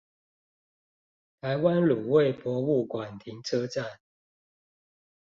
[1.41, 3.85] 台灣滷味博物館停車場